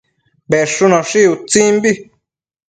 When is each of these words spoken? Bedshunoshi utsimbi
Bedshunoshi 0.51 1.21
utsimbi 1.33 1.91